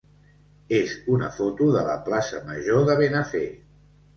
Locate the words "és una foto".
0.77-1.67